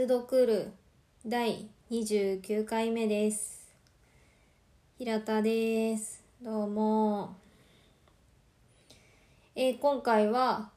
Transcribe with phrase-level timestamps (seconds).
[0.00, 0.72] 列読る
[1.26, 3.68] 第29回目です。
[4.96, 6.24] 平田です。
[6.40, 7.36] どうも。
[9.54, 10.70] えー今回は、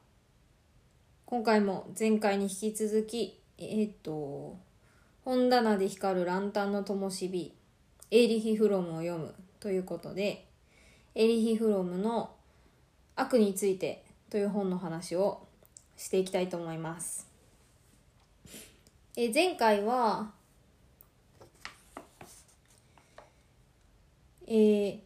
[1.24, 4.58] 今回も前回に引き続き、えーっと、
[5.24, 7.54] 本棚で光るランタンの灯火、
[8.10, 10.44] エーリヒ・フロムを読むということで、
[11.14, 12.34] エーリヒ・フロムの
[13.16, 15.46] 悪についてという本の話を
[15.96, 17.33] していきたいと思います。
[19.16, 20.30] え前回は、
[24.46, 25.04] えー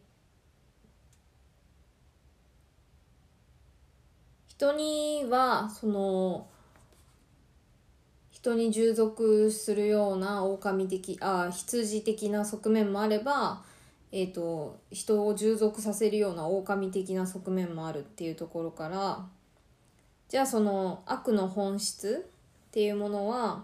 [4.59, 6.45] 人にはその
[8.29, 13.63] 人に従属するような狼的あ羊的な側面もあれば、
[14.11, 19.25] えー、と人を従属させるような狼的な側面もあるっていうところから
[20.27, 22.29] じゃあその悪の本質
[22.67, 23.63] っていうものは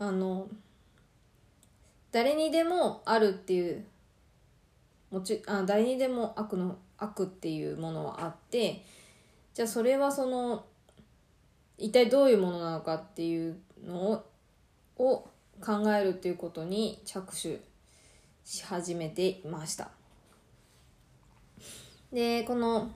[0.00, 0.48] あの
[2.10, 3.84] 誰にでもあるっていう
[5.10, 8.82] もちあ誰にでも悪の悪っていうものはあって
[9.52, 10.64] じゃあそれはその
[11.76, 14.26] 一体どういうものなのかっていうのを
[14.96, 15.28] を
[15.60, 17.60] 考えるっていうことに着手
[18.44, 19.90] し始めていました。
[22.10, 22.90] でこの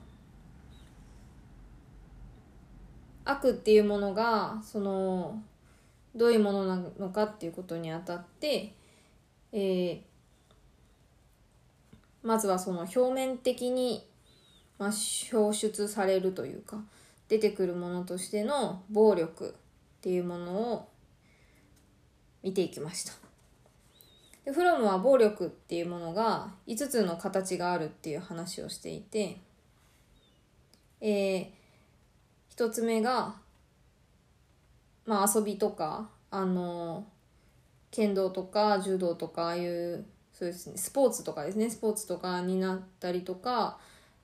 [3.23, 5.41] 悪っていうものがその
[6.15, 8.73] どういうものなのかっていうことにあたって、
[9.51, 10.15] えー
[12.25, 14.03] まずはその表面的に、
[14.79, 14.91] まあ、
[15.31, 16.81] 表出されるというか
[17.29, 20.89] 出てくるものとしての暴力っていうものを
[22.41, 23.13] 見ていきました。
[24.43, 29.37] でフロムは暴力っていうものが5つの形があるっていう話をしていて、
[31.01, 31.47] えー、
[32.57, 33.35] 1つ目が
[35.05, 37.05] まあ、遊びとかあの
[37.91, 41.69] 剣道とか柔道とかああいうそうですねスポーツとかですね。
[41.69, 43.77] スポーツとかになったりとか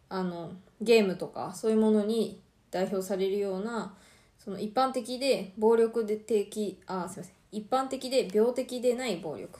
[0.10, 3.94] あのゲームとかそういうものに代表されるような
[4.38, 7.34] その一般的で暴力で的あすいません。
[7.52, 9.60] 一般的で病的でない暴力。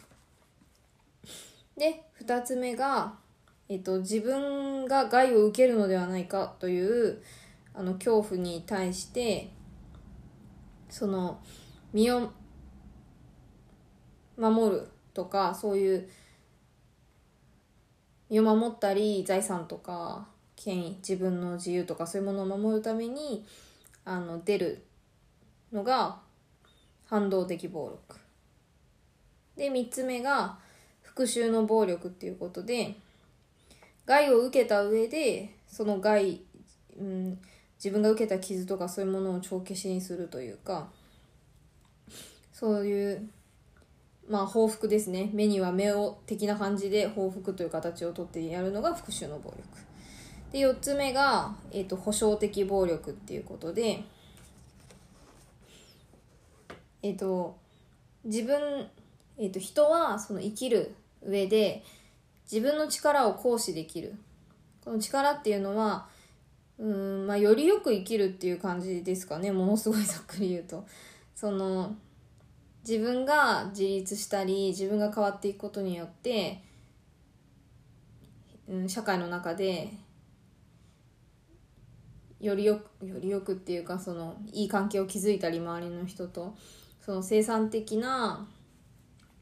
[1.78, 3.14] で2つ目が、
[3.70, 7.22] えっと、自分が害を受けるのではないかという
[7.74, 9.50] あの恐怖に対して
[10.92, 11.42] その
[11.94, 12.32] 身を
[14.38, 16.10] 守るとかそういう
[18.30, 23.46] 身を守ったり財産とか権威自分の自由とかそういうものを守るために
[24.06, 24.86] あの出る
[25.72, 26.20] のが
[27.06, 28.20] 反動的暴力。
[29.56, 30.58] で3つ目が
[31.02, 32.96] 復讐の暴力っていうことで
[34.06, 36.42] 害を受けた上でその害、
[36.98, 37.40] うん、
[37.84, 40.90] 自分が受けた傷とかそういうものを帳消しにするというか
[42.54, 43.28] そういう
[44.30, 45.32] まあ報復ですね。
[45.34, 49.62] 目には目を的な感じで報復という形をとってやるのが復讐の暴力。
[50.52, 54.04] で4つ目が、えー、と保証的暴力っていうことで
[57.02, 57.58] えっ、と
[58.24, 58.88] 自分、
[59.38, 60.94] えー、と人はその生きる
[61.24, 61.84] 上で
[62.50, 64.14] 自分の力を行使できる。
[64.86, 66.08] この力っていうのは
[66.82, 69.52] うんまあよりよく生きるっていう感じですかね。
[69.52, 70.84] ものすごいざっくり言うと。
[71.36, 71.96] その
[72.88, 76.64] 自分が自立したり自分が変わっていくことによって、
[78.68, 79.94] うん、社会の中で
[82.40, 86.56] よりよくよりよくっていうかそのいい関係を築いたり周りの人と
[87.00, 88.48] その生産的な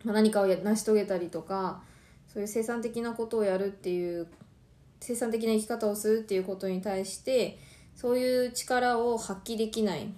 [0.04, 1.82] まあ何かを成し遂げたりとか
[2.28, 4.28] そういう生産的なことをやるっていう
[5.00, 7.60] 生産的な生き方をするっていうことに対して
[7.96, 10.12] そういう力を発揮できない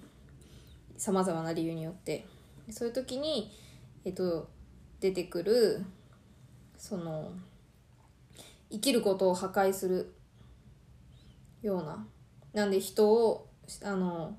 [0.96, 2.26] さまざまな理由によって。
[2.70, 3.50] そういう時に、
[4.04, 4.48] えっと、
[5.00, 5.84] 出てくる
[6.76, 7.32] その
[8.70, 10.14] 生きることを破壊する
[11.62, 12.06] ような
[12.52, 13.48] なんで人を
[13.82, 14.36] あの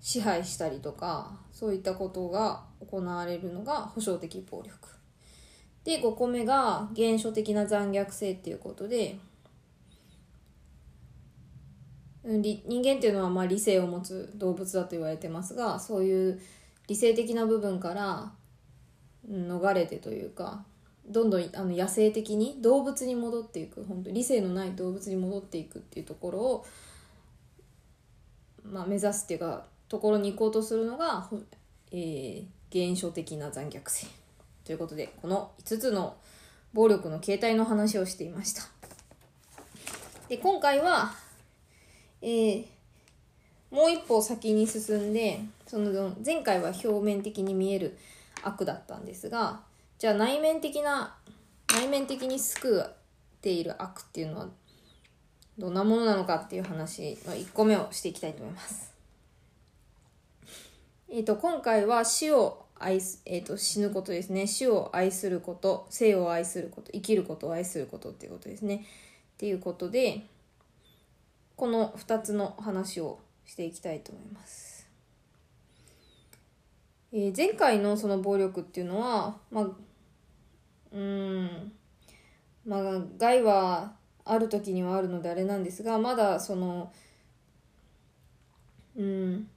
[0.00, 4.88] 支配したりとかそういったことが行われるのが保証的暴力。
[5.84, 9.18] で5個目が原初的な残虐性っていうことで
[12.24, 16.40] 人間っていうのはまあ理性を持つ動物だと言われてますがそういう
[16.86, 18.32] 理性的な部分から
[19.28, 20.64] 逃れてというか
[21.06, 26.66] どんどんあの野生的に動物に戻っていく本当理性のない動物に戻っていくっていうところを、
[28.64, 31.28] まあ、目指すっていうかところに行こうとするのが、
[31.90, 34.06] えー原初的な残虐性
[34.64, 36.16] ということでこの5つの
[36.72, 38.62] 暴力の形態の話をしていました。
[40.30, 41.12] で今回は、
[42.22, 42.72] えー
[43.72, 47.96] もう一歩先に進んでその前回は表面的に見える
[48.42, 49.60] 悪だったんですが
[49.98, 51.16] じゃあ内面的な
[51.68, 52.92] 内面的に救っ
[53.40, 54.48] ている悪っていうのは
[55.58, 58.92] どんなものなのかっていう話の1個目をしていきたいと思います。
[61.10, 64.46] えっ、ー、と今回は死を愛す、えーと、死ぬことですね。
[64.46, 68.76] 死を愛すること生を愛すること生きることを愛することっていうことですね。
[69.34, 70.24] っていうことで
[71.62, 74.90] この2つの話をしていきたいと思います。
[77.12, 79.66] えー、前回のその暴力っていうのは、まあ、
[80.90, 81.72] うん、
[82.66, 82.82] まあ、
[83.16, 83.92] 害は
[84.24, 86.92] ある時にはあるのであれなんですが、まだその、
[88.96, 89.48] うん、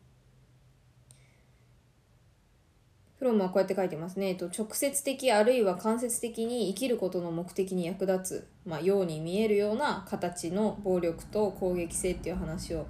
[3.14, 4.29] フロムはこうやって書いてますね。
[4.29, 12.87] えっと、直接的あるいは間接的に生きることの目的に役立つ、まあ、ように見えるような形の暴力と攻撃性っていう話を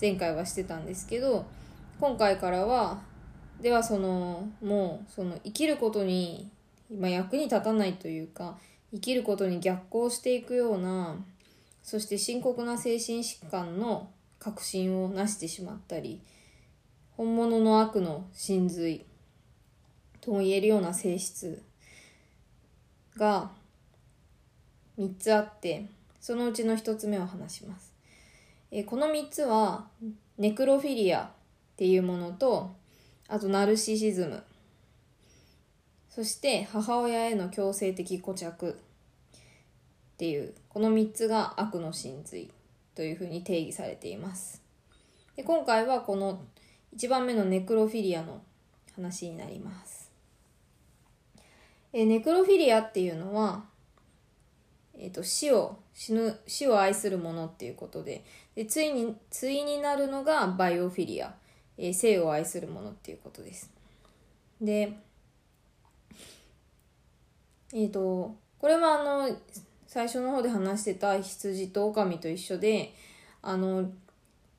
[0.00, 1.44] 前回はしてたんですけど
[2.00, 3.00] 今回からは
[3.60, 6.50] ではそのもうその生きることに、
[6.96, 8.56] まあ、役に立たないというか
[8.92, 11.16] 生きることに逆行していくような
[11.82, 16.20] そして深刻な精神疾患の確信をなしてしまったり
[17.16, 19.04] 本物の悪の真髄
[20.28, 21.62] とも言えるような性質
[23.16, 23.50] が
[24.98, 25.86] 3つあって
[26.20, 27.94] そのうちの1つ目を話します。
[28.70, 29.86] えこの3つは
[30.36, 31.28] ネクロフィリアっ
[31.78, 32.70] ていうものと
[33.26, 34.42] あとナルシシズム。
[36.10, 38.74] そして母親への強制的固着っ
[40.18, 42.50] ていうこの3つが悪の真髄
[42.94, 44.60] というふうに定義されています。
[45.36, 46.42] で今回はこの
[46.94, 48.42] 1番目のネクロフィリアの
[48.94, 50.07] 話になります。
[51.92, 53.64] えネクロフィリアっていうのは
[55.00, 58.24] えーと、死を死ぬ死を愛するものっていうことで
[58.56, 61.34] でついに対になるのがバイオフィリア、
[61.76, 63.70] えー、生を愛するものっていうことです。
[64.60, 64.92] で
[67.72, 69.36] えっ、ー、とこれはあの
[69.86, 72.92] 最初の方で話してた羊と狼と一緒で
[73.40, 73.90] あの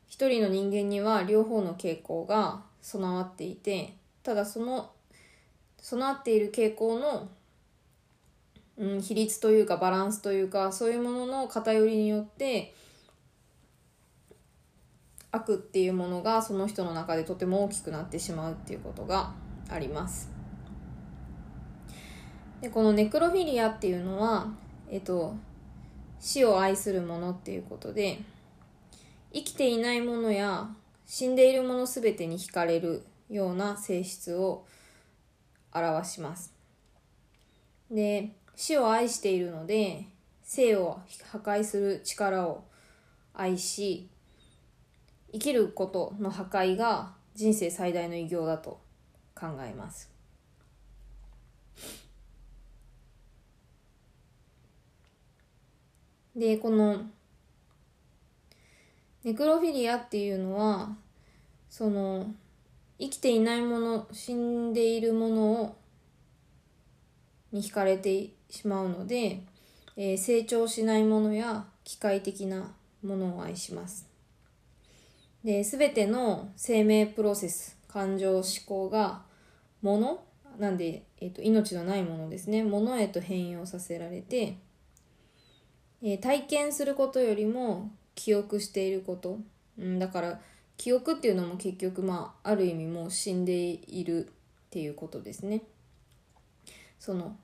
[0.08, 4.92] 一人の人間には両方の傾向が備わっていてただその
[5.90, 7.30] 備わっている傾向の
[8.80, 12.74] うん、比率というかバランスというかそういうものの偏りによって
[15.32, 19.34] 悪っていうものがその人の中でとても大きくなってしまうっていうことが
[19.70, 20.32] あります。
[22.62, 24.48] でこのネクロフィリアっていうのは、
[24.90, 25.36] えっと、
[26.20, 28.22] 死を愛するものっていうことで
[29.34, 30.70] 生きていないものや
[31.06, 34.66] 死んでいるもの全てに惹かれるような性質を
[35.74, 36.54] 表します。
[37.92, 40.06] で死を愛しているので
[40.44, 41.00] 生を
[41.32, 42.64] 破壊する力を
[43.34, 44.10] 愛し
[45.32, 48.80] 生きることの破壊が人生最大の偉業だと
[49.36, 50.12] 考えます
[56.36, 57.04] でこの
[59.24, 60.96] ネクロフィリアっていうのは
[61.70, 62.34] その
[63.00, 65.76] 生きていないもの死んでいるものを
[67.52, 69.42] に惹かれてしまうので、
[69.96, 72.74] えー、成長しないものや機械的な
[73.04, 74.08] ものを愛します。
[75.44, 79.24] で、すべての生命プロセス、感情、思考が
[79.82, 80.24] もの
[80.58, 82.64] なんで、えーと、命のないものですね。
[82.64, 84.58] ものへと変容させられて、
[86.02, 89.40] えー、体験することよりも記憶していること。
[89.78, 90.42] うん、だから
[90.80, 94.30] 記憶っていうのも結局まあある意味もう死んでいるっ
[94.70, 95.62] ていうことですね。
[96.98, 97.36] その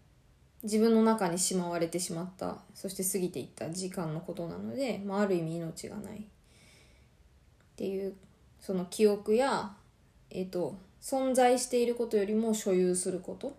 [0.64, 6.22] 自分の中にしまわれてしまったそして過ぎていった時間のことなので、まあ、ある意味命がないっ
[7.76, 8.14] ていう
[8.62, 9.74] その記憶や、
[10.32, 13.56] えーと、存在していることよりも所有すること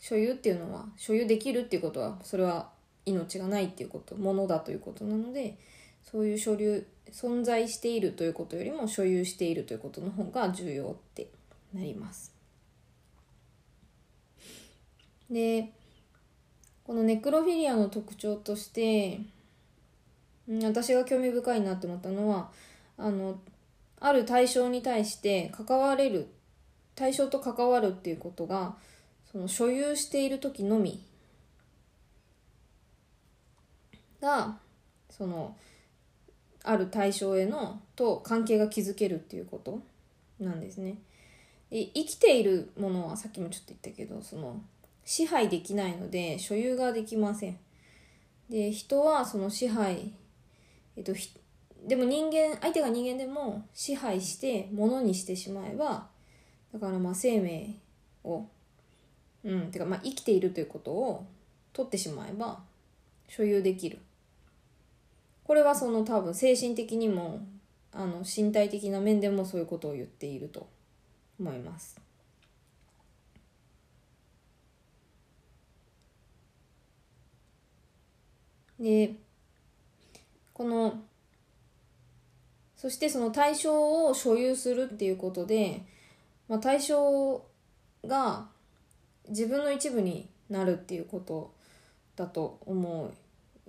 [0.00, 2.68] 所有っていうのは所有できるっていうことはそれは
[3.06, 5.56] 命がないっていうことものだということなので
[6.02, 11.28] そういう所有存在しているということよりも所有しているということの方が重要って
[11.74, 12.34] なります。
[15.30, 15.72] で
[16.84, 19.20] このネクロフィリアの特徴として
[20.62, 22.50] 私が興味深いなって思ったのは
[22.96, 23.38] あの
[24.00, 26.28] ある対象に対して関われる
[26.94, 28.76] 対象と関わるっていうことが
[29.30, 31.04] その所有している時のみ
[34.20, 34.58] が
[35.10, 35.56] その
[36.68, 39.80] ある対象へのと関係が築けるっていうこと
[40.38, 40.98] なんですね。
[41.70, 44.60] で生きているものはさっきもちょっと言ったけどその
[45.04, 47.58] 支配できないので所有ができません。
[48.50, 50.12] で人はその支配、
[50.96, 51.12] えっと、
[51.86, 56.08] でも人間相手が人間でも支配して物にしてしまえば
[56.72, 57.76] だからまあ生命
[58.24, 58.46] を
[59.44, 61.26] うんてかまあ生きているということを
[61.72, 62.60] 取ってしまえば
[63.28, 63.98] 所有できる
[65.48, 67.40] これはその多分精神的にも
[67.90, 70.68] あの身体的な面でもそういうことを言っていると
[71.40, 71.98] 思います。
[78.78, 79.14] で
[80.52, 81.00] この
[82.76, 85.80] そしてその対象を所有するっていうことで、
[86.46, 87.42] まあ、対象
[88.06, 88.48] が
[89.30, 91.54] 自分の一部になるっていうこと
[92.16, 93.14] だと思う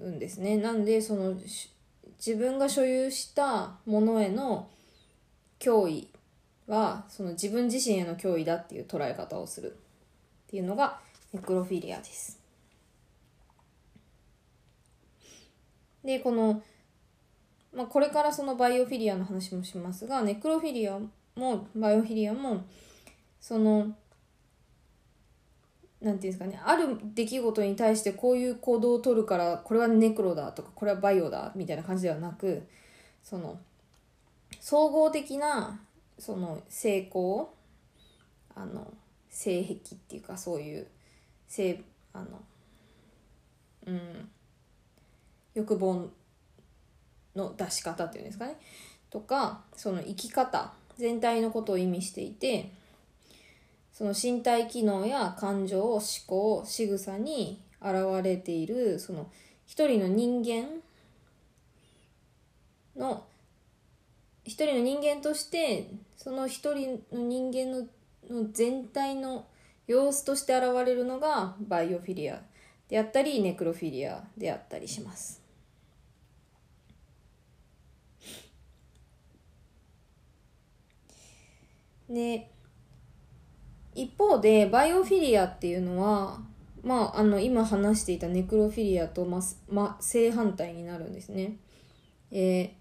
[0.07, 0.57] んですね。
[0.57, 4.69] なんでその自分が所有したものへの
[5.59, 6.09] 脅威
[6.67, 9.77] はその自分自身への脅威だっていう捉え方をする
[10.47, 10.99] っていうのが
[11.33, 12.39] ネクロフィリアです。
[16.03, 16.61] でこの、
[17.73, 20.97] まあ、これからそのバイオフィリアの話もしますがネクロフィリア
[21.35, 22.65] もバイオフィリアも
[23.39, 23.95] その
[26.01, 32.63] なんていうんですかねある出来事に対してこういう行動を取るからこれはネクロだとかこれはバイオだみたいな感じではなく
[33.23, 33.59] その
[34.61, 35.79] 総合的な
[36.17, 37.53] その成功
[38.55, 38.93] あの
[39.29, 40.87] 性癖っていうかそういう
[41.47, 41.81] 性
[42.13, 42.25] あの
[43.87, 44.29] うん
[45.53, 46.09] 欲望
[47.35, 48.55] の出し方っていうんですかね。
[49.09, 52.71] とかその生き方全体のことを意味していて
[53.99, 59.29] その身体機能や感情思考仕草に現れているその
[59.65, 60.79] 一人の人間
[62.95, 63.25] の
[64.45, 67.87] 一人の人間としてその一人の人間の
[68.29, 69.45] の全体の
[69.85, 72.41] 様子として現れるのがバイオフィリア
[72.87, 75.41] であったりネクロフィリアであったりします。
[82.09, 82.49] で
[83.95, 86.39] 一方でバイオフィリアっていうのは
[86.83, 91.57] まああの今話していたネクロフィリアと、まま、正反対になるんですね。
[92.31, 92.73] え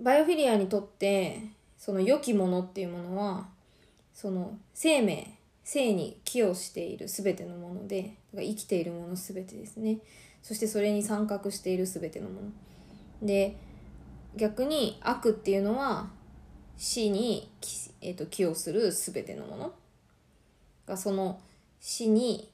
[0.00, 1.40] ー、バイオフィリアにとって
[1.78, 3.48] その良きものっていうものは
[4.12, 9.98] その生命生に寄与している全てのもので生きているもの全てですね
[10.40, 12.50] そしてそれに参画している全てのもの
[13.26, 13.56] で
[14.36, 16.10] 逆に悪っていうのは
[16.76, 17.50] 死に、
[18.00, 19.72] えーと、寄与する全てのもの
[20.86, 21.40] がその
[21.80, 22.50] 死に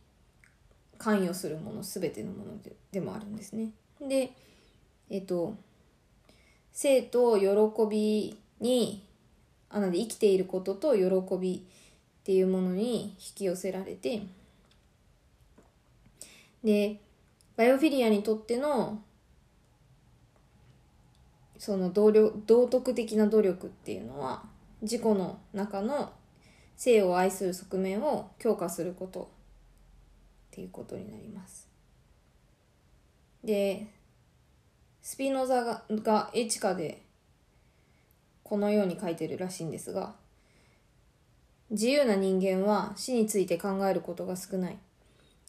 [0.99, 3.71] 関与するもの全てのものででもあるんですね。
[4.00, 4.33] で
[5.11, 5.57] えっ、ー、と
[6.73, 7.47] 生と喜
[7.91, 9.05] びに
[9.69, 11.64] あなので生きていることと喜び
[12.23, 14.23] っていうものに引き寄せられて
[16.62, 17.00] で
[17.57, 19.02] バイオフィリアにとっての
[21.62, 24.42] その道道徳的な努力っていうのは
[24.81, 26.12] 自己の中の
[26.75, 29.26] 性を愛する側面を強化することっ
[30.50, 31.69] ていうことになります。
[33.45, 33.87] で
[35.02, 37.00] スピノザががエチカで
[38.42, 40.16] このように書いてるらしいんですが
[41.71, 44.78] 自由な人間は死について考えることが少ない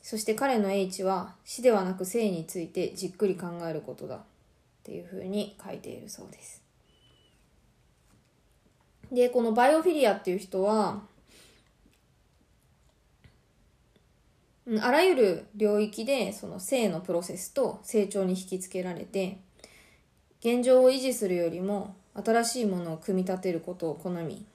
[0.03, 4.19] そして彼の H は死ではなく生についてじっくり考えることだ
[4.83, 6.61] っていうふうに書いているそうです。
[9.13, 11.03] でこのバイオフィリアっていう人は
[14.81, 19.37] あらゆる領域でその性のプロセスと成長に引きつけられて
[20.39, 24.45] 現状を維持するよりも新しいものを組み立てることを好み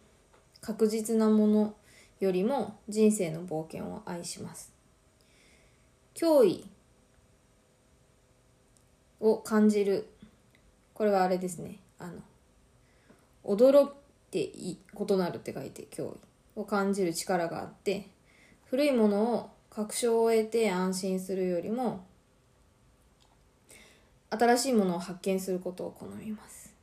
[0.60, 1.74] 確実なもの
[2.20, 4.72] よりも人生の冒険を愛します
[6.14, 6.66] 脅威
[9.20, 10.08] を感じる
[10.98, 11.78] これはあれですね。
[12.00, 12.14] あの
[13.44, 13.90] 驚い
[14.32, 14.78] て異
[15.16, 16.18] なるって書いて脅威
[16.56, 18.08] を感じる力があって
[18.64, 22.04] 古いものを確証を得て安心するよりも
[24.30, 26.74] 新しいものを発見することを好みます。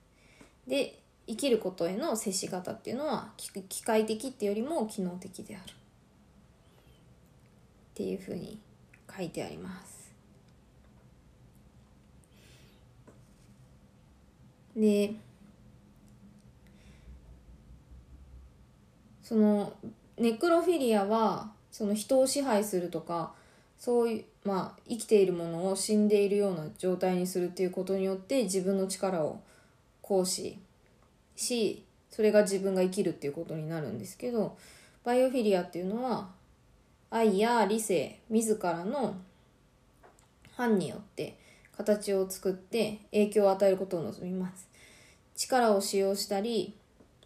[0.65, 5.73] で生きることへの接し方っていうのは機械的っていうよりも機能的である。
[5.73, 5.73] っ
[7.95, 8.61] ていうふうに
[9.13, 9.94] 書いてあります。
[14.75, 15.15] で
[19.23, 19.73] その
[20.17, 23.33] ネクロフィリアはその人を支配するとか
[23.79, 29.41] そういうまあ生きているものを死んでいるような状態にするっていうことによって自分の力を
[30.01, 30.59] 行使
[31.35, 34.57] しそれが自分が生きるっていうことになるんですけど
[35.03, 36.29] バイオフィリアっていうのは
[37.09, 39.15] 愛や理性自らの
[40.55, 41.37] 犯によって
[41.77, 44.67] 形を作って影響を与えることを望みます。
[45.35, 46.73] 力を使用したり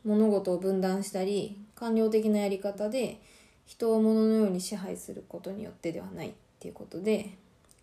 [0.03, 3.19] 物事を分断したり官僚的なやり方で
[3.65, 7.29] 人を物のように支配することによってではないっていうことで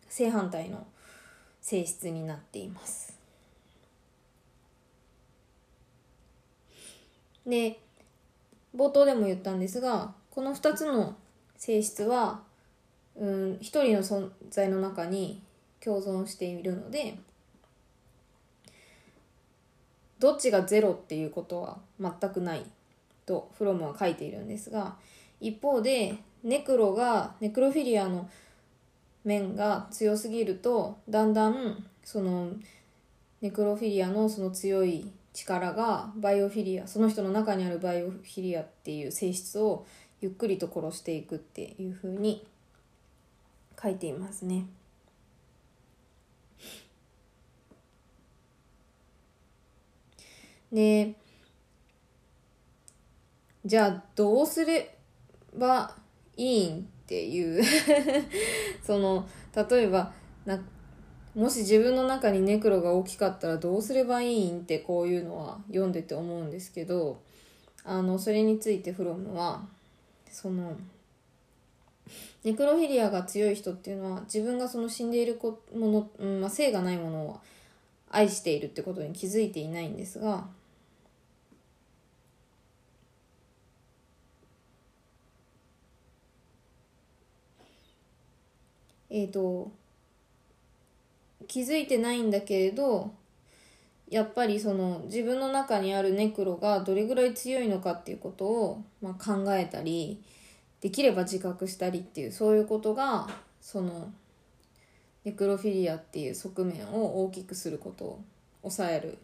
[0.09, 0.87] 正反対の
[1.61, 3.17] 性質になっています。
[7.47, 7.79] で
[8.75, 11.17] 冒頭でも言ったんですがこの2つの
[11.57, 12.41] 性質は
[13.15, 15.41] うん一人の存在の中に
[15.87, 17.17] 共存しているので
[20.19, 22.67] どっちがゼロっていうことは全くない
[23.25, 24.97] とフロムは書いているんですが
[25.41, 28.29] 一方でネクロがネクロフィリアの
[29.25, 32.51] 面が強すぎるとだんだんその
[33.41, 39.87] ネクロフィリアのその強い力がバイオフィリアその人の中にあるバイオフィリアっていう性質を
[40.21, 42.47] ゆっくりと殺していくっていうふうに
[43.81, 44.65] 書いていますね。
[50.73, 51.15] で
[53.65, 54.97] じゃあどうすれ
[55.57, 55.97] ば
[56.37, 57.63] いいんっていう。
[58.83, 60.13] その例えば
[60.45, 60.63] な
[61.35, 67.21] もし自分の中にネクロが大きかったらどうすればいいんってこういうのは読んでて思うんですけど
[67.85, 69.67] あのそれについてフロムは
[70.31, 70.77] その
[72.43, 75.59] ネクロフィリアが強い人っていうのは自分がその死んでいるも
[75.89, 77.41] の、うんまあ、性がないものを
[78.09, 80.47] 愛しているってことに気づいていないんですが
[89.17, 89.73] えっ、ー、と
[91.49, 93.15] 気づいてないんだけれど
[94.11, 100.23] やっぱりその自分の中にあるネクロがどれぐらい強いのかっていうことを、まあ、考えたり
[100.83, 103.27] できれば自覚したりっていうそういうことが
[103.63, 104.13] その
[105.25, 108.25] ネクロフィリアっていう側面を大きくすることを
[108.61, 109.19] 抑える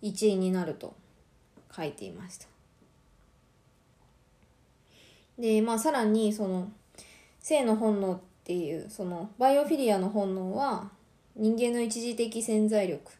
[0.00, 0.94] 一因になると
[1.74, 2.46] 書いていました。
[5.38, 6.72] でまあさらにその
[7.38, 10.88] 性の本能ってっていうそのバイオフィリアの本能は
[11.34, 13.10] 人間の一時的潜在力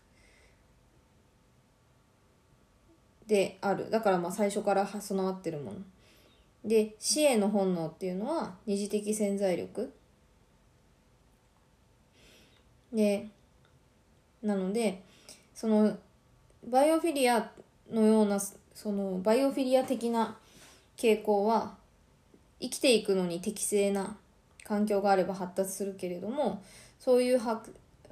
[3.26, 3.90] である。
[3.90, 5.78] だからまあ最初から備わってるもの。
[6.64, 9.92] で死への本能っていうのは二次的潜在力。
[12.92, 13.26] で
[14.44, 15.02] なので
[15.56, 15.98] その
[16.68, 17.50] バイオフィリア
[17.90, 20.36] のようなそのバイオフィリア的な
[20.96, 21.74] 傾向は
[22.60, 24.16] 生きていくのに適正な
[24.66, 26.62] 環境があれば発達するけれども
[26.98, 27.62] そういうは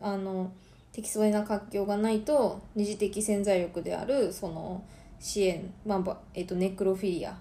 [0.01, 0.53] あの
[0.93, 4.85] 適正な環境がないと二次的潜在力であるその
[5.19, 7.37] 支援、まあえーと、ネクロフィリア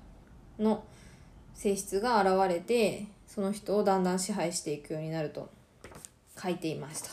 [0.58, 0.84] の
[1.54, 5.50] 性質が現れてその人をだんだん支配していくようになると
[6.42, 7.10] 書いていました。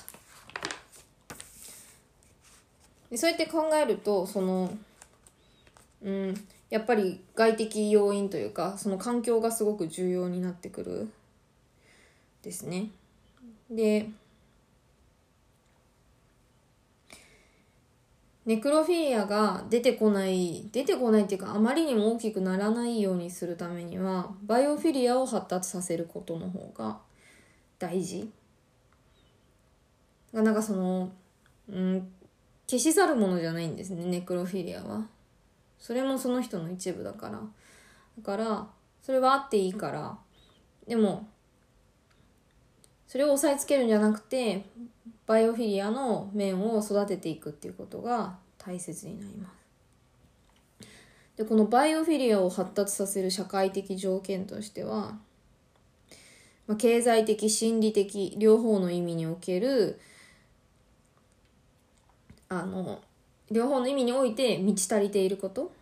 [3.11, 4.71] でそうやって考えるとその
[6.03, 6.35] うん
[6.71, 11.11] やっぱり外的要因というかその環境がすごく重要になってくる。
[12.43, 12.91] ですね。
[13.71, 14.09] で
[18.47, 26.99] ネクロフィリアが出てこない出てこないっていうかあまりにも大きくならないようにするためにはバイオフィリアを発達させることの方が
[27.79, 28.31] 大事。
[30.35, 31.13] がなんかその
[31.69, 32.11] うん
[32.67, 35.07] 消し去るものじゃないんですねネクロフィリアは。
[35.79, 37.41] それもその人の一部だから。
[38.19, 38.67] だから
[39.03, 40.19] それはあっていいから。
[40.89, 41.29] でも
[43.11, 44.67] それを押さえつけるんじゃなくて
[45.27, 50.87] バイオフィリアの面を育てていくっていうことが大切になります。
[51.37, 55.19] でこのバイオフィリアを発達させる社会的条件としては、
[56.69, 59.99] まあ、経済的心理的両方の意味における
[62.49, 63.01] あの
[63.51, 65.73] 両方の意味において満ち足りていること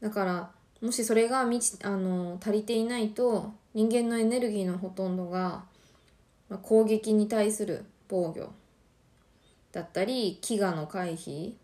[0.00, 5.64] だからもしそれが満ちあの足りていないと人間のエネルギーのほとんどが
[6.48, 8.52] まあ、攻撃に対する防御
[9.72, 11.54] だったり飢餓の回避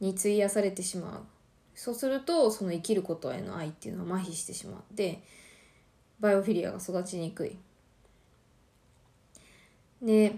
[0.00, 1.22] に費やされてしまう。
[1.74, 5.22] そうするとその生きることへの愛っていうのは麻痺してしまって
[6.20, 7.56] バイオフィリアが育ちにくい。
[10.02, 10.34] で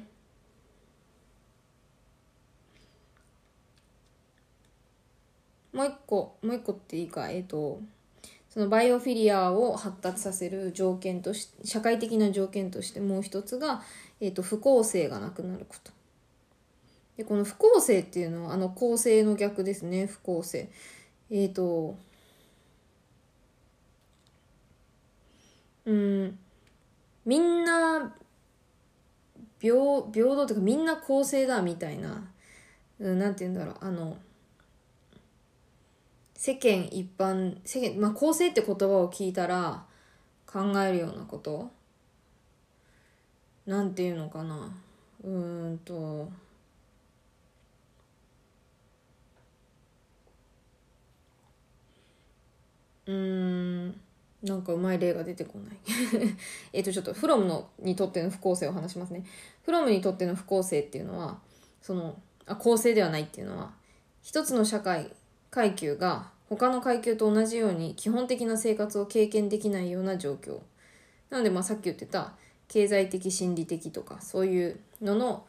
[5.72, 7.80] もう一個もう一個っていいかえっ、ー、と
[8.52, 13.82] そのバイオフィリアを発達させる条件とし社会的な条件としてもう一つが、
[14.20, 15.90] えーと、不公正がなくなること。
[17.16, 20.68] でこの不公正っていうのはあの公正の逆ですね不公正。
[21.30, 21.96] えっ、ー、と
[25.86, 26.38] うん
[27.24, 28.14] みんな
[29.60, 29.74] 平
[30.12, 32.30] 平等というかみんな公正だみたいな、
[33.00, 34.18] うん、なんて言うんだろうあの
[36.44, 39.84] 世間一般世間、まあ、公正って言葉を聞いたら
[40.44, 41.70] 考えるようなこと？
[43.64, 44.74] なんていうのかな？
[45.22, 46.28] うーんと。
[53.06, 54.00] うーん。
[54.42, 55.76] なんかうまい例が出てこない。
[56.74, 59.24] えっとちょっとフロムのにとっての不公正を話しますね。
[59.64, 61.38] フロムにとっての不公正っていうのは
[61.80, 63.72] そのあ公正ではないっていうのは
[64.22, 65.08] 一つの社会
[65.52, 70.58] 階級が他の階級と同じように基本的な生活を経験できないような状況。
[71.30, 72.32] なのでまあさっき言ってた
[72.68, 75.46] 経済的心理的とかそういうのの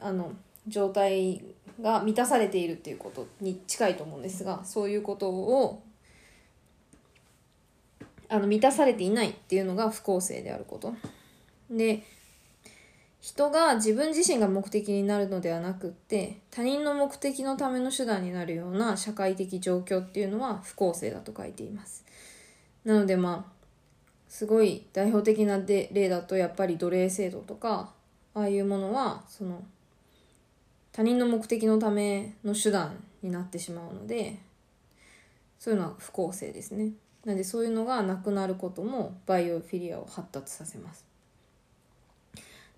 [0.00, 0.32] あの
[0.66, 1.42] 状態
[1.80, 5.82] が満たされているっていうことに近いと思うんですがそういうことを
[8.28, 10.94] あの満たされていないっていうのが不公正であること。
[11.70, 12.02] で
[13.24, 22.04] 人が自分自身が目的になるのではなくって他人の目的のための手段になるような社会的状況っていうのは不公正だと書いています。
[22.84, 23.52] なのでまあ
[24.28, 27.94] すごい代表的な例だとやっぱり奴隷制度とか
[28.34, 29.62] ああいうものはその
[30.92, 34.36] 他人の目的のための手段になってしまうので
[35.58, 36.90] そういうのは不公正ですね。
[37.24, 41.13] なのでそういうのがなくなることもバイオフィリアを発達させます。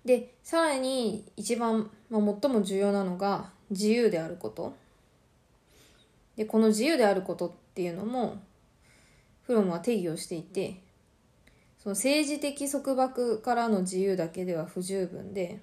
[0.07, 4.73] でさらに一番、まあ、最も重要なのが自由であること。
[6.37, 8.41] でこの自由であることっていうのも
[9.41, 10.81] フロムは定義をしていて
[11.79, 15.59] その政治的束縛からの自由だけでは不十分で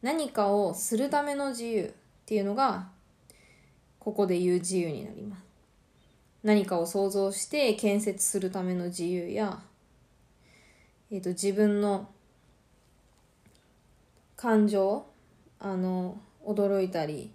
[0.00, 1.90] 何かをするための自由っ
[2.24, 2.88] ていうのが
[3.98, 5.42] ここで言う自由になります。
[6.42, 9.60] 何かを想像して建設するための自由や、
[11.10, 12.08] えーと、自分の
[14.38, 15.04] 感情
[15.58, 17.32] あの驚いたり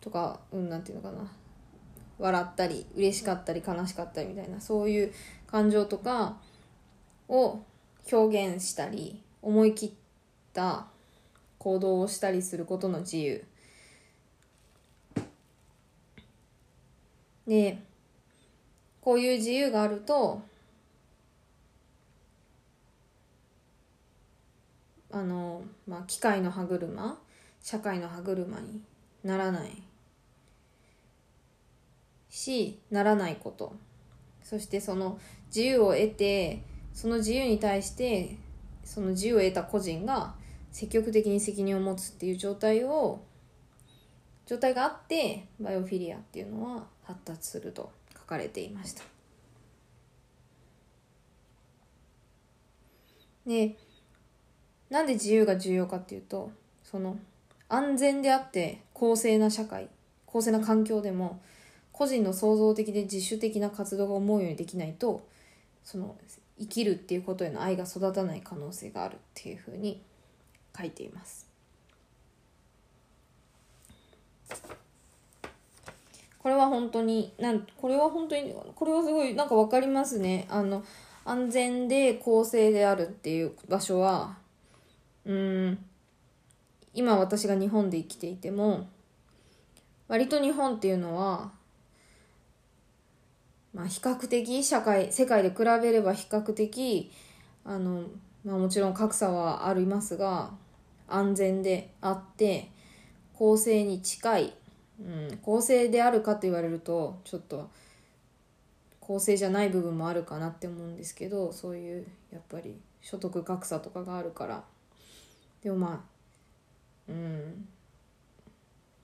[0.00, 1.32] とかうんなんていうのかな。
[2.18, 5.12] 笑ったり嬉しかったり悲しかったりみたいなそういう
[5.46, 6.36] 感情とか
[7.28, 7.60] を
[8.10, 9.90] 表現したり思い切っ
[10.52, 10.88] た
[11.58, 13.44] 行動をしたりすることの自由。
[17.46, 17.78] で
[19.00, 20.42] こういう自由があると
[25.10, 27.18] あの、まあ、機械の歯車
[27.62, 28.80] 社会の歯車に
[29.24, 29.82] ならない
[32.30, 33.74] しならないこと
[34.42, 35.18] そしてその
[35.48, 38.36] 自由を得てその自由に対して
[38.84, 40.34] その自由を得た個人が
[40.72, 43.20] 積極的に責任を持つっていう状態を
[44.46, 49.02] 状態があってバイオフィリアっていうのは発達すると書かれていました。
[53.46, 53.76] で
[54.90, 56.50] なんで自由が重要かっていうと
[56.82, 57.16] その
[57.68, 59.88] 安全であって公正な社会
[60.26, 61.40] 公正な環境でも
[61.92, 65.26] 個人の創造的で自主的な活動が思うようにできないと
[65.84, 66.16] その
[66.58, 70.00] 生きるっていうことへの愛が育たない可能性があるっていうふうに
[70.76, 71.46] 書いています。
[76.38, 80.82] これは本当になんこれは本当にこれはすごいなんか分かりますねあの
[81.24, 84.36] 安全で公正であるっていう場所は
[85.28, 85.78] うん。
[86.98, 88.88] 今私が日本で生きていても
[90.08, 91.52] 割と日本っていうのは
[93.72, 97.12] まあ比較的社会世界で比べれば比較的
[97.64, 98.02] あの、
[98.44, 100.50] まあ、もちろん格差はありますが
[101.06, 102.70] 安全であって
[103.34, 104.54] 公正に近い、
[105.00, 107.70] うん、公正であるかと言われるとちょっと
[108.98, 114.64] 公正じゃない部分もあるかなって思うんですけどそういうやっぱり所得格差とかがあるから。
[115.62, 116.04] でもま
[117.08, 117.68] あうん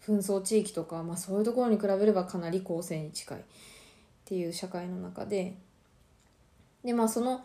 [0.06, 3.42] 紛争地域とか、まあ、そういうところに比べればかなり公正に近いっ
[4.26, 5.54] ていう社会の中で
[6.84, 7.44] でまあその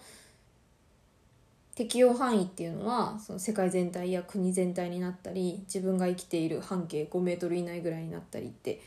[1.76, 8.82] 適用範囲っていうのはその世界全体や国全体になったり自分が生きている半径5メートル以内ぐらいになったりって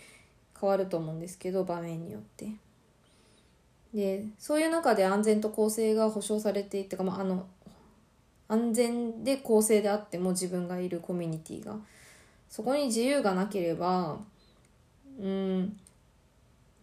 [0.61, 2.49] 変わると思うんですけど場面によって。
[3.95, 7.47] でそういう中で安全と公正が保障されていてか、まあ、あの
[8.49, 11.77] 安全で公正であっても自分がいるコミュニティが。
[12.53, 14.19] そこに自由がなければ
[15.19, 15.75] うん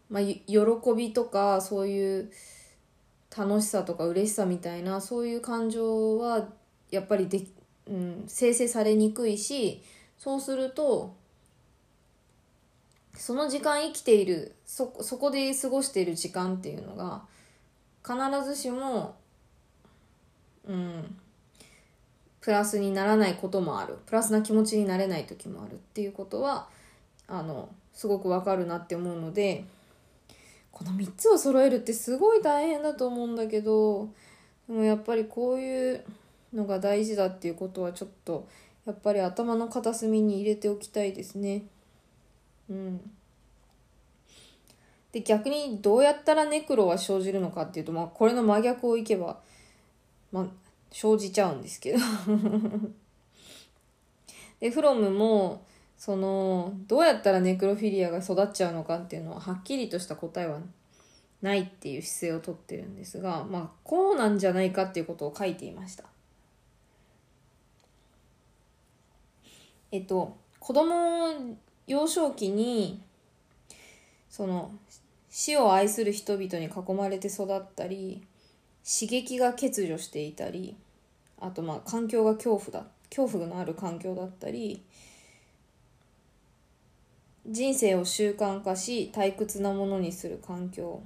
[0.09, 0.39] まあ喜
[0.97, 2.31] びとかそういう
[3.37, 6.47] 楽しさとか嬉しさみたいなそういう感情は
[6.89, 7.45] やっぱりで、
[7.87, 9.83] うん、生成されにくいし
[10.17, 11.15] そうすると
[13.13, 17.21] その時間生きているそそこで過ごしている時間っていうのが
[18.03, 19.15] 必ずしも
[20.67, 21.15] うん
[22.41, 26.67] プラスにならないこともあるプラスな気持ちになれない時もあるっていうことは
[27.27, 29.65] あのすごくわかるなって思うので
[30.71, 34.09] この3つを揃えるってすごい大変だと思うんだけど
[34.67, 36.03] でもやっぱりこういう
[36.53, 38.47] のが大事だっていうことはちょっと
[38.85, 41.63] やっぱり頭の片隅に入れておきたいですね。
[42.69, 43.11] うん。
[45.11, 49.39] で逆にどうやったらネクロは生じるのかっていうと、まあ、これの真逆をいけば、
[50.31, 50.45] まあ、
[50.91, 51.99] 生じちゃうんですけど
[54.59, 55.63] でフロムも
[55.97, 60.59] そのどうやったらネクロフィリアが育っちゃうのかっていうのははっきりとした答えは
[61.41, 66.05] ないっていう姿勢をとってるんですがまあこうなんじゃないかっていうことを書いていました。
[69.91, 73.01] えっと子供幼少期に
[74.29, 74.71] その
[75.29, 78.21] 死を愛する人々に囲まれて育ったり
[78.83, 80.75] 刺激が欠如していたり
[81.39, 84.83] あとまあ環境が恐怖だ恐怖のある環境だったり
[87.47, 91.01] 人生を習慣化し退屈なものにする環境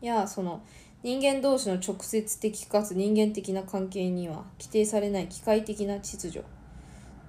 [0.00, 0.62] やその
[1.02, 6.42] 人間同士の直接的かつ人間的な関係には規定されない機械的な秩序っ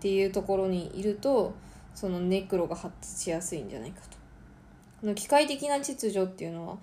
[0.02, 1.54] ていうところにいると
[1.96, 4.21] そのネクロが発達しやすいんじゃないかと。
[5.04, 6.78] の機械的な秩序っていうのは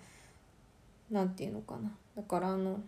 [1.10, 1.90] 何て言うのかな。
[2.16, 2.80] だからあの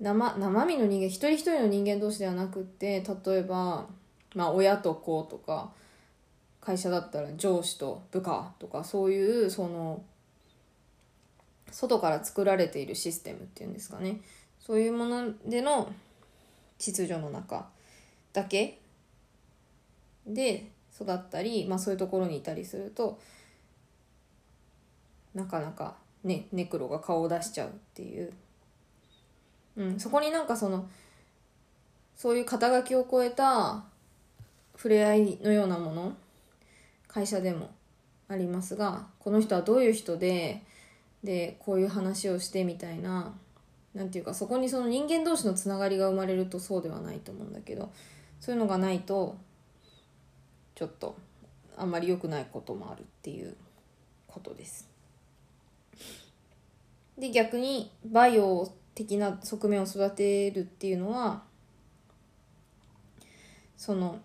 [0.00, 3.86] 生生身の人間一人一人の人間同士ではなくって例えば、
[4.34, 5.70] まあ、親と子とか
[6.60, 10.02] 会社だったら上司と部下とかそういうその
[11.70, 14.20] 外から作られているシステムっていうんですかね。
[14.60, 15.92] そういうものでの
[16.78, 17.68] 秩序の中
[18.32, 18.78] だけ
[20.26, 20.68] で
[21.02, 23.18] 育ったり、まあ、そういうところにいたりすると
[25.34, 28.32] なかなかねネクロが顔を出しちゃうっていう、
[29.76, 30.88] うん、そこになんかその
[32.16, 33.84] そういう肩書きを超えた
[34.76, 36.16] 触れ合いのようなもの
[37.08, 37.70] 会社でも
[38.28, 40.62] ありますがこの人はどういう人で
[41.22, 43.32] でこういう話をしてみたいな
[43.94, 47.92] なんていうかそこにその人間同士のつながりが生まれるとそうではないと思うんだけど
[48.40, 49.36] そういうのがないと
[50.74, 51.16] ちょっと
[51.76, 53.56] あんまり良くないこともあるっていう
[54.26, 54.88] ことです。
[57.18, 61.42] で逆にバイオ的な側面を育てるっていうのは
[63.76, 64.20] その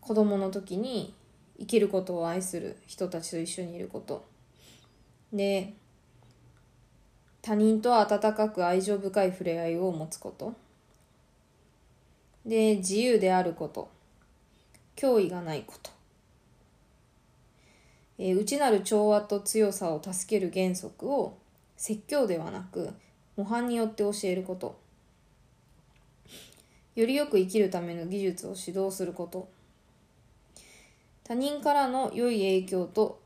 [0.00, 1.14] 子供の時に
[1.58, 4.24] 生きることを愛する人たちと一緒にいること。
[5.32, 5.74] で
[7.42, 10.54] 他人と温かく愛情深い触れ合いを持つこと。
[12.46, 13.97] で自由であること。
[14.98, 15.90] 脅威がないこと、
[18.18, 21.38] えー、内なる調和と強さを助ける原則を
[21.76, 22.90] 説教ではなく
[23.36, 24.76] 模範によって教えること。
[26.96, 29.48] よりよく生きるための技術を指導すること。
[31.22, 33.20] 他人からの良い影響と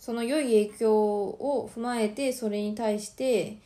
[0.00, 3.58] その良い影響を踏まえてそれに対して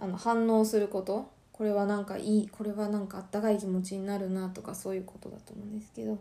[0.00, 1.35] あの反応すること。
[1.56, 6.18] これはなんかいいこれはなんかあったかい気持ちになるなとかそういうことだと思うんですけど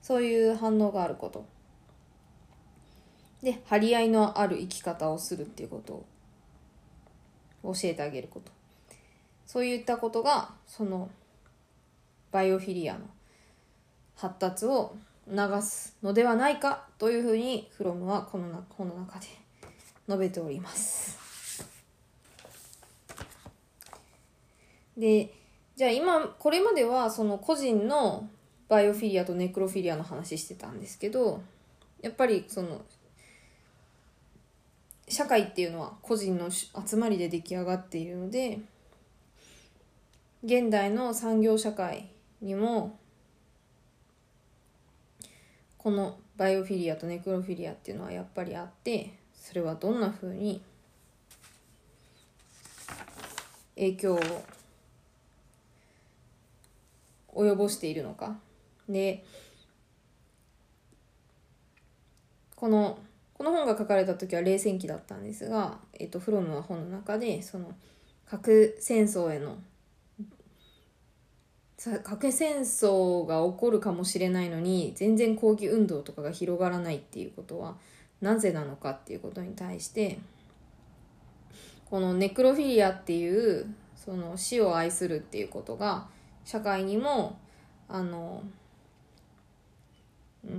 [0.00, 1.44] そういう反応があること
[3.42, 6.04] で張り合いのある生き方をするっていうこと
[7.62, 8.50] を教えてあげること
[9.46, 11.10] そういったことがその
[12.30, 13.00] バイオフィリアの
[14.14, 14.96] 発達を
[15.28, 19.26] 促すのではないかというふうにフロムはこの本の中で
[20.08, 21.29] 述べております。
[25.00, 25.32] で
[25.74, 28.28] じゃあ今これまではその個人の
[28.68, 31.42] バイオフィリアとネクロフィリアの話してたんですけど
[32.02, 32.82] やっぱりその
[35.08, 38.60] 社会っていうのは個人の集まりで出来上がっているので
[40.44, 42.08] 現代の産業社会
[42.40, 42.98] にも
[45.78, 50.62] このバイオフィリアとネクロフィリアっていうのはやっぱりあってそれはどんなふうに
[53.74, 54.20] 影響を
[57.44, 58.38] 及ぼしているのか。
[58.88, 59.24] で
[62.56, 62.98] この
[63.34, 67.72] この本が書かれた時は冷戦期だったんですが、えっと、フロムは本の中でその
[68.26, 69.56] 核戦争への
[72.04, 77.76] 核戦争が起こるかもしれないのに全然抗議運動とかが広がらないっていうことは
[78.20, 80.18] なぜなのかっていうことに対して
[81.86, 86.06] このネクロフィリアっていうその死を愛するっていうことが
[86.44, 87.38] 社会にも
[87.88, 88.42] あの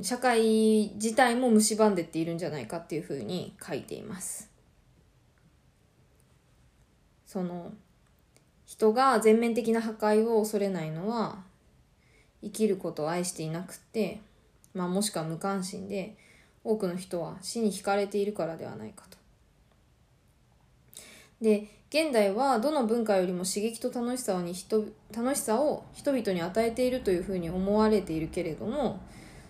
[0.01, 4.49] 社会自体も蝕んでっているんじゃないかっていうふうに書いています。
[7.25, 7.71] その
[8.65, 11.43] 人が全面的な破壊を恐れないのは
[12.43, 14.21] 生きることを愛していなくて、
[14.73, 16.17] まあ、もしくは無関心で
[16.63, 19.17] 多くの人は死に惹かれているからではないかと。
[21.41, 29.01] で現代はどの文化よりも刺激と楽しさに人楽しさを人々に与えているというふうに思われているけれども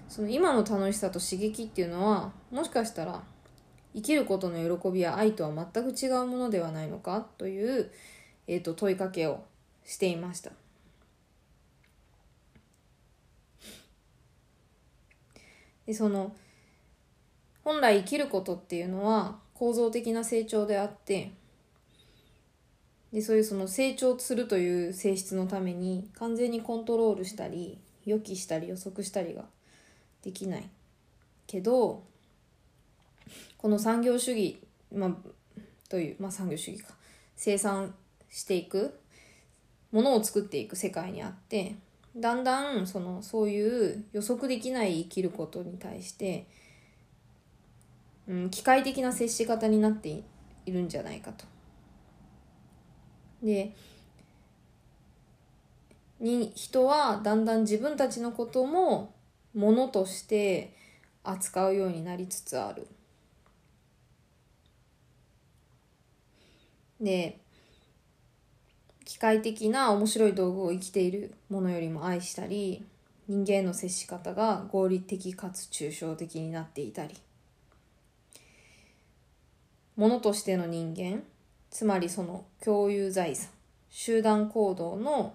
[0.09, 3.21] その今の楽しさと刺激っていうのはもしかしたら
[3.93, 7.91] 生きることの喜びや愛とは全く違うものではないのかという、
[8.47, 9.43] えー、と問いかけを
[9.85, 10.51] していました。
[15.85, 16.33] でその
[17.63, 21.33] 本来生きることっていうのは構造的な成長であって
[23.13, 29.45] でそういうその成長するという性質のために完全にコントロールしたり予期したり予測したりが
[30.23, 30.69] できない
[31.47, 32.03] けど
[33.57, 34.61] この産業主義、
[34.93, 35.11] まあ、
[35.89, 36.93] という、まあ、産業主義か
[37.35, 37.93] 生産
[38.29, 38.97] していく
[39.91, 41.75] ものを作っていく世界にあって
[42.15, 46.47] だんだんそのそういう予測できない生きることに対して、
[48.27, 50.23] うん、機械的な接し方になって
[50.65, 51.45] いるんじゃないかと。
[53.41, 53.73] で
[56.19, 59.13] に人はだんだん自分たちのことも
[59.55, 60.73] ものとして
[61.23, 62.87] 扱うようになりつつある。
[67.01, 67.39] で
[69.05, 72.85] 機械的な面白い道具を生きているものよりも愛したり
[73.27, 77.15] 人間の接し方が合理的かつ抽象的になっていたり
[79.95, 81.23] ものとしての人間
[81.71, 83.49] つまりその共有財産
[83.89, 85.33] 集団行動の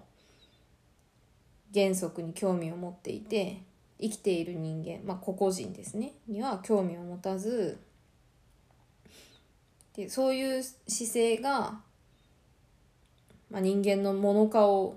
[1.73, 3.61] 原則に興味を持っていて
[3.99, 7.79] 生きている人間、まあ、個々人ですねには興味を持たず
[9.95, 11.79] でそういう姿勢が、
[13.49, 14.95] まあ、人間の物化を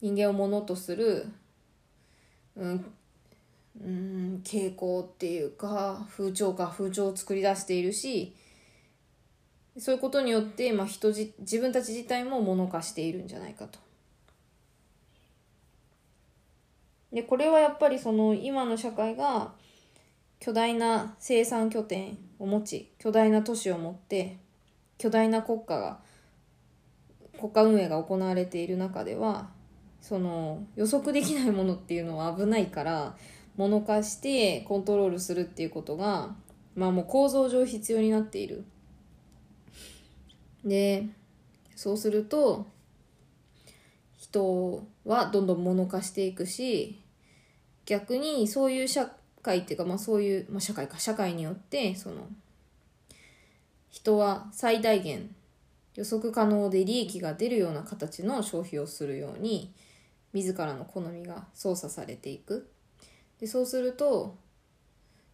[0.00, 1.26] 人間をものとする、
[2.56, 2.84] うん、
[3.80, 8.36] うん傾向っていうか風潮か風潮を作り出しているし
[9.78, 13.78] そういうことによって、まあ、人じ自分たち自体も物化しているんじゃないかと。
[17.12, 19.52] でこれはやっぱりその今の社会が
[20.40, 24.38] 巨大な生産拠点を持ち巨大な都市を持って
[24.98, 25.98] 巨大な国家が
[27.38, 29.50] 国家運営が行われている中では
[30.00, 33.14] その予測できないものっていうのは危ないから
[33.56, 36.34] 物化してコントロールするっていうことが
[36.74, 38.64] まあもう構造上必要になっている。
[40.64, 41.08] で
[41.76, 42.66] そうすると
[44.16, 47.00] 人はどんどん物化していくし
[47.86, 49.10] 逆にそういう社
[49.42, 52.28] 会っていうか、まあ、そういう、まあ、社会か社会によってその
[53.90, 55.34] 人は最大限
[55.94, 59.74] 予測可能で利益が出るような形の消費をするように
[60.32, 62.70] 自らの好みが操作されていく。
[63.38, 64.36] でそうすると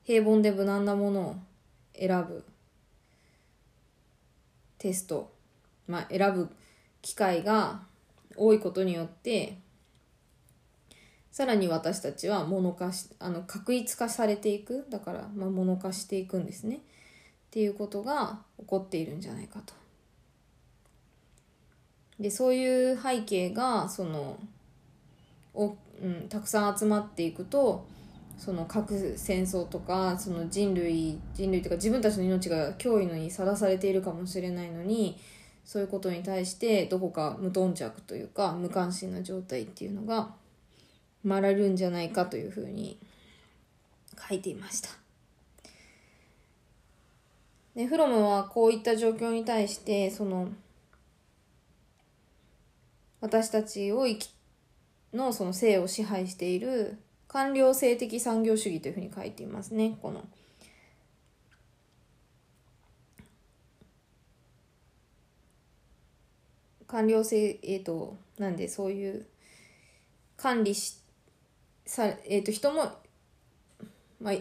[0.03, 1.37] 平凡で無難なものを
[1.95, 2.45] 選ぶ。
[4.79, 5.33] テスト、
[5.87, 6.49] まあ、選ぶ
[7.03, 7.83] 機会が
[8.37, 9.59] 多いことによって
[11.31, 16.81] さらに私たちは物化しあの確一化されていくだから、まあ、物化していくんですねっ
[17.51, 19.75] ていうことが起こっているんじゃないかと。
[22.19, 24.39] でそういう背景がその
[25.55, 27.87] お、うん、たくさん集まっていくと
[28.39, 35.19] その核戦争とかその人類人類というか自分たちの命が脅威のにさらされているかもしれないのに
[35.65, 40.31] そういうことに対してどこか無頓着というか無関心な状態っていうのが
[41.23, 42.97] 生まれるんじゃないかというふうに
[44.29, 44.89] 書いていました。
[47.75, 50.49] でフロムはこういった状況に対してその
[53.21, 54.31] 私たちを生き
[55.13, 56.99] のその性を支配している
[57.29, 60.25] 官僚性的産業主義というふうに書いていますねこの。
[66.87, 69.27] 官僚性えっ、ー、となんでそういう
[70.39, 70.97] 管理し
[71.85, 72.91] さ、えー、と人も、
[74.21, 74.35] まあ、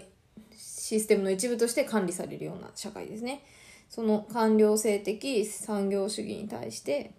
[0.55, 3.43] システムの一部として管理されるような社会ですね。
[3.89, 7.11] その官僚性的産業主義に対して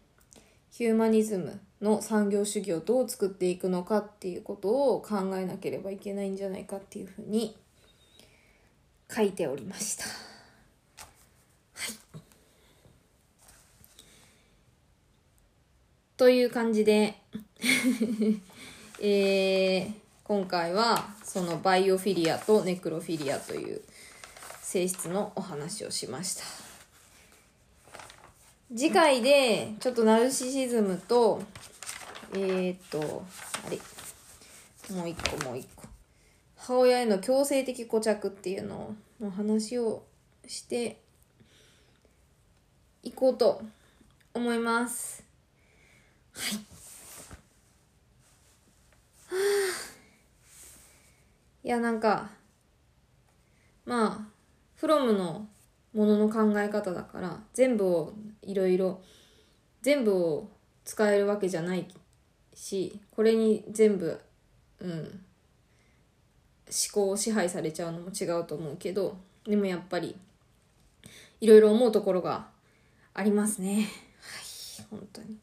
[0.70, 7.56] ヒューマニズムの産業主義をどう作っていくのかっていうことを考えなければいけないんじゃないかっていうふうに
[9.10, 10.04] 書いておりました。
[16.16, 17.14] という感じで
[19.00, 19.92] えー、
[20.24, 23.80] 今回はそのバイオフィリアとネクロフィリアという
[24.60, 26.67] 性質のお話をしました
[28.76, 31.42] 次回でちょっとナルシシズムと
[32.34, 33.24] えー、っと
[33.66, 33.78] あれ。
[34.94, 35.84] もう一個もう一個。
[36.56, 40.04] 母親への強制的固着っていうのの話を
[40.46, 41.00] して
[43.02, 43.62] いこうと
[44.34, 45.24] 思います。
[46.32, 46.54] はい。
[46.54, 46.60] は
[49.32, 49.88] あ
[51.64, 52.30] いやなんか
[53.84, 54.28] まあ
[54.76, 55.46] フロムの
[55.94, 58.12] ものの考え方だから全部を
[58.48, 59.00] いろいろ
[59.82, 60.48] 全部を
[60.84, 61.86] 使えるわけじゃない
[62.54, 64.18] しこれに全部
[64.80, 65.00] うん思
[66.92, 70.16] 考を支配されちゃうのも違うと思うけどでもやっぱり
[71.40, 72.46] いろいろ思うところが
[73.14, 73.74] ありますね。
[73.74, 73.84] はい
[74.90, 75.36] 本当に。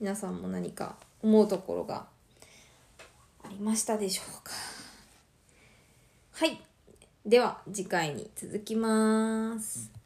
[0.00, 2.06] 皆さんも何か思うところが
[3.42, 4.52] ありましたでしょうか。
[6.32, 6.60] はい
[7.26, 9.97] では次回に続きます。